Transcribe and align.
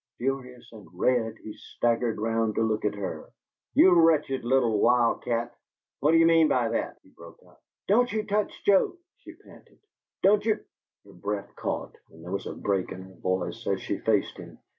Furious 0.17 0.67
and 0.71 0.87
red, 0.95 1.37
he 1.43 1.53
staggered 1.53 2.19
round 2.19 2.55
to 2.55 2.63
look 2.63 2.85
at 2.85 2.95
her. 2.95 3.29
"You 3.75 3.93
wretched 3.93 4.43
little 4.43 4.79
wild 4.79 5.23
cat, 5.23 5.55
what 5.99 6.11
do 6.11 6.17
you 6.17 6.25
mean 6.25 6.47
by 6.47 6.69
that?" 6.69 6.97
he 7.03 7.09
broke 7.11 7.37
out. 7.47 7.59
"Don't 7.87 8.11
you 8.11 8.23
touch 8.25 8.63
Joe!" 8.65 8.97
she 9.17 9.33
panted. 9.35 9.77
"Don't 10.23 10.43
you" 10.43 10.55
Her 11.05 11.13
breath 11.13 11.55
caught 11.55 11.95
and 12.09 12.23
there 12.23 12.31
was 12.31 12.47
a 12.47 12.53
break 12.55 12.91
in 12.91 13.03
her 13.03 13.13
voice 13.17 13.67
as 13.67 13.79
she 13.79 13.99
faced 13.99 14.37
him. 14.37 14.57